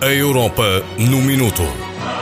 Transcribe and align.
A 0.00 0.06
Europa 0.06 0.82
no 0.98 1.22
Minuto. 1.22 1.62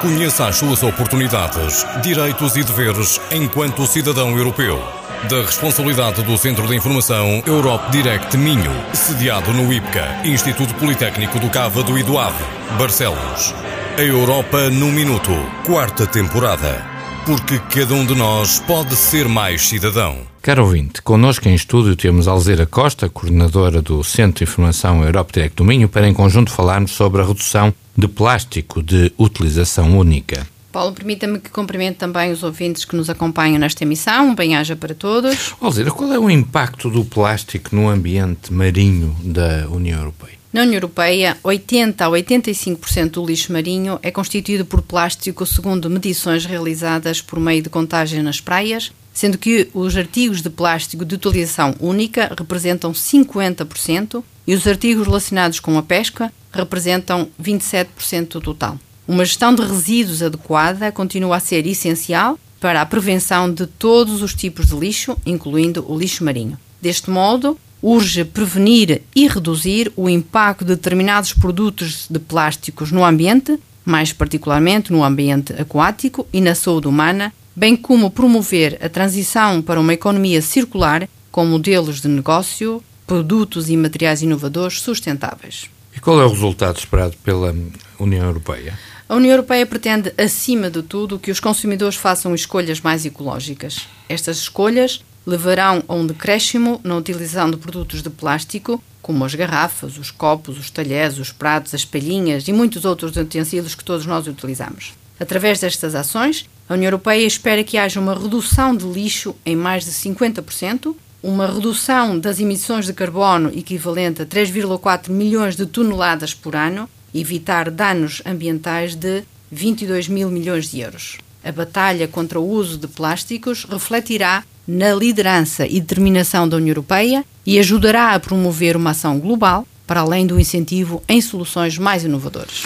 Conheça 0.00 0.46
as 0.46 0.56
suas 0.56 0.82
oportunidades, 0.82 1.86
direitos 2.02 2.56
e 2.56 2.62
deveres 2.62 3.20
enquanto 3.30 3.86
cidadão 3.86 4.36
europeu. 4.36 4.82
Da 5.28 5.42
responsabilidade 5.42 6.22
do 6.22 6.36
Centro 6.36 6.66
de 6.66 6.76
Informação 6.76 7.42
Europe 7.46 7.90
Direct 7.90 8.36
Minho, 8.36 8.72
sediado 8.92 9.52
no 9.52 9.72
IPCA, 9.72 10.22
Instituto 10.24 10.74
Politécnico 10.74 11.38
do 11.38 11.48
Cávado 11.48 11.98
e 11.98 12.02
do 12.02 12.18
Ave, 12.18 12.44
Barcelos. 12.78 13.54
A 13.96 14.02
Europa 14.02 14.68
no 14.70 14.86
Minuto, 14.86 15.32
quarta 15.64 16.06
temporada. 16.06 16.91
Porque 17.24 17.56
cada 17.70 17.94
um 17.94 18.04
de 18.04 18.16
nós 18.16 18.58
pode 18.58 18.96
ser 18.96 19.28
mais 19.28 19.68
cidadão. 19.68 20.18
Caro 20.42 20.64
ouvinte, 20.64 21.00
connosco 21.00 21.48
em 21.48 21.54
estúdio 21.54 21.94
temos 21.94 22.26
Alzira 22.26 22.66
Costa, 22.66 23.08
coordenadora 23.08 23.80
do 23.80 24.02
Centro 24.02 24.44
de 24.44 24.50
Informação 24.50 25.04
Europe 25.04 25.32
Direct 25.32 25.56
do 25.56 25.64
Minho, 25.64 25.88
para 25.88 26.08
em 26.08 26.12
conjunto 26.12 26.50
falarmos 26.50 26.90
sobre 26.90 27.22
a 27.22 27.24
redução 27.24 27.72
de 27.96 28.08
plástico 28.08 28.82
de 28.82 29.12
utilização 29.16 29.96
única. 29.96 30.44
Paulo, 30.72 30.92
permita-me 30.92 31.38
que 31.38 31.50
cumprimente 31.50 31.98
também 31.98 32.32
os 32.32 32.42
ouvintes 32.42 32.84
que 32.84 32.96
nos 32.96 33.08
acompanham 33.08 33.58
nesta 33.58 33.84
emissão. 33.84 34.30
Um 34.30 34.34
bem-aja 34.34 34.74
para 34.74 34.94
todos. 34.94 35.54
Alzira, 35.60 35.92
qual 35.92 36.12
é 36.12 36.18
o 36.18 36.28
impacto 36.28 36.90
do 36.90 37.04
plástico 37.04 37.76
no 37.76 37.88
ambiente 37.88 38.52
marinho 38.52 39.14
da 39.22 39.68
União 39.68 40.00
Europeia? 40.00 40.41
Na 40.52 40.60
União 40.62 40.74
Europeia, 40.74 41.38
80 41.42 42.04
a 42.04 42.10
85% 42.10 43.10
do 43.12 43.24
lixo 43.24 43.50
marinho 43.50 43.98
é 44.02 44.10
constituído 44.10 44.66
por 44.66 44.82
plástico, 44.82 45.46
segundo 45.46 45.88
medições 45.88 46.44
realizadas 46.44 47.22
por 47.22 47.40
meio 47.40 47.62
de 47.62 47.70
contagem 47.70 48.22
nas 48.22 48.38
praias, 48.38 48.92
sendo 49.14 49.38
que 49.38 49.70
os 49.72 49.96
artigos 49.96 50.42
de 50.42 50.50
plástico 50.50 51.06
de 51.06 51.14
utilização 51.14 51.74
única 51.80 52.30
representam 52.38 52.92
50% 52.92 54.22
e 54.46 54.54
os 54.54 54.66
artigos 54.66 55.06
relacionados 55.06 55.58
com 55.58 55.78
a 55.78 55.82
pesca 55.82 56.30
representam 56.52 57.28
27% 57.42 58.32
do 58.32 58.40
total. 58.42 58.78
Uma 59.08 59.24
gestão 59.24 59.54
de 59.54 59.62
resíduos 59.62 60.22
adequada 60.22 60.92
continua 60.92 61.36
a 61.36 61.40
ser 61.40 61.66
essencial 61.66 62.38
para 62.60 62.82
a 62.82 62.86
prevenção 62.86 63.50
de 63.50 63.66
todos 63.66 64.20
os 64.20 64.34
tipos 64.34 64.66
de 64.66 64.76
lixo, 64.76 65.16
incluindo 65.24 65.82
o 65.90 65.98
lixo 65.98 66.22
marinho. 66.22 66.58
Deste 66.80 67.08
modo, 67.08 67.58
urge 67.82 68.24
prevenir 68.24 69.02
e 69.14 69.26
reduzir 69.26 69.92
o 69.96 70.08
impacto 70.08 70.64
de 70.64 70.76
determinados 70.76 71.32
produtos 71.34 72.06
de 72.08 72.18
plásticos 72.20 72.92
no 72.92 73.04
ambiente, 73.04 73.58
mais 73.84 74.12
particularmente 74.12 74.92
no 74.92 75.02
ambiente 75.02 75.52
aquático 75.60 76.26
e 76.32 76.40
na 76.40 76.54
saúde 76.54 76.86
humana, 76.86 77.32
bem 77.54 77.76
como 77.76 78.10
promover 78.10 78.78
a 78.80 78.88
transição 78.88 79.60
para 79.60 79.80
uma 79.80 79.92
economia 79.92 80.40
circular 80.40 81.08
com 81.32 81.44
modelos 81.44 82.00
de 82.00 82.08
negócio, 82.08 82.82
produtos 83.06 83.68
e 83.68 83.76
materiais 83.76 84.22
inovadores 84.22 84.80
sustentáveis. 84.80 85.68
E 85.94 86.00
qual 86.00 86.20
é 86.20 86.24
o 86.24 86.30
resultado 86.30 86.78
esperado 86.78 87.16
pela 87.24 87.54
União 87.98 88.24
Europeia? 88.24 88.78
A 89.08 89.16
União 89.16 89.32
Europeia 89.32 89.66
pretende, 89.66 90.12
acima 90.16 90.70
de 90.70 90.82
tudo, 90.82 91.18
que 91.18 91.30
os 91.30 91.40
consumidores 91.40 91.96
façam 91.96 92.34
escolhas 92.34 92.80
mais 92.80 93.04
ecológicas. 93.04 93.86
Estas 94.08 94.38
escolhas 94.38 95.02
levarão 95.26 95.82
a 95.86 95.94
um 95.94 96.06
decréscimo 96.06 96.80
na 96.82 96.96
utilização 96.96 97.50
de 97.50 97.56
produtos 97.56 98.02
de 98.02 98.10
plástico, 98.10 98.82
como 99.00 99.24
as 99.24 99.34
garrafas, 99.34 99.98
os 99.98 100.10
copos, 100.10 100.58
os 100.58 100.70
talheres, 100.70 101.18
os 101.18 101.32
pratos, 101.32 101.74
as 101.74 101.84
palhinhas 101.84 102.46
e 102.46 102.52
muitos 102.52 102.84
outros 102.84 103.16
utensílios 103.16 103.74
que 103.74 103.84
todos 103.84 104.06
nós 104.06 104.26
utilizamos. 104.26 104.92
Através 105.18 105.60
destas 105.60 105.94
ações, 105.94 106.48
a 106.68 106.74
União 106.74 106.88
Europeia 106.88 107.26
espera 107.26 107.64
que 107.64 107.76
haja 107.76 108.00
uma 108.00 108.14
redução 108.14 108.74
de 108.74 108.84
lixo 108.84 109.34
em 109.44 109.54
mais 109.54 109.84
de 109.84 109.90
50%, 109.90 110.94
uma 111.22 111.46
redução 111.46 112.18
das 112.18 112.40
emissões 112.40 112.86
de 112.86 112.92
carbono 112.92 113.50
equivalente 113.50 114.22
a 114.22 114.26
3,4 114.26 115.10
milhões 115.10 115.54
de 115.54 115.66
toneladas 115.66 116.34
por 116.34 116.56
ano, 116.56 116.88
evitar 117.14 117.70
danos 117.70 118.22
ambientais 118.26 118.94
de 118.94 119.22
22 119.50 120.08
mil 120.08 120.30
milhões 120.30 120.70
de 120.70 120.80
euros. 120.80 121.18
A 121.44 121.50
batalha 121.50 122.06
contra 122.06 122.38
o 122.38 122.48
uso 122.48 122.78
de 122.78 122.86
plásticos 122.86 123.64
refletirá 123.64 124.44
na 124.66 124.94
liderança 124.94 125.66
e 125.66 125.80
determinação 125.80 126.48
da 126.48 126.56
União 126.56 126.70
Europeia 126.70 127.24
e 127.44 127.58
ajudará 127.58 128.14
a 128.14 128.20
promover 128.20 128.76
uma 128.76 128.90
ação 128.90 129.18
global 129.18 129.66
para 129.86 130.00
além 130.00 130.26
do 130.26 130.38
incentivo 130.38 131.02
em 131.08 131.20
soluções 131.20 131.76
mais 131.78 132.04
inovadoras. 132.04 132.64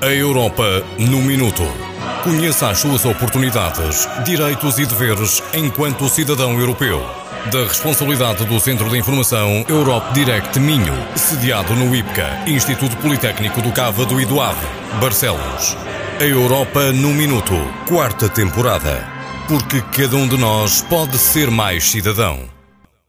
A 0.00 0.06
Europa 0.06 0.84
no 0.98 1.22
Minuto. 1.22 1.62
Conheça 2.22 2.68
as 2.68 2.78
suas 2.78 3.04
oportunidades, 3.04 4.06
direitos 4.24 4.78
e 4.78 4.84
deveres 4.84 5.42
enquanto 5.54 6.08
cidadão 6.08 6.58
europeu. 6.58 7.00
Da 7.52 7.62
responsabilidade 7.62 8.44
do 8.44 8.60
Centro 8.60 8.90
de 8.90 8.98
Informação 8.98 9.64
Europe 9.68 10.12
Direct 10.12 10.58
Minho, 10.60 10.92
sediado 11.16 11.74
no 11.74 11.94
IPCA, 11.94 12.42
Instituto 12.46 12.94
Politécnico 12.98 13.62
do 13.62 13.72
Cávado 13.72 14.20
e 14.20 14.26
do 14.26 14.38
Ave, 14.38 14.66
Barcelos. 15.00 15.74
A 16.20 16.24
Europa 16.24 16.92
no 16.92 17.14
Minuto, 17.14 17.54
quarta 17.86 18.28
temporada. 18.28 19.02
Porque 19.46 19.80
cada 19.80 20.16
um 20.16 20.28
de 20.28 20.36
nós 20.36 20.82
pode 20.82 21.16
ser 21.16 21.50
mais 21.50 21.90
cidadão. 21.90 22.57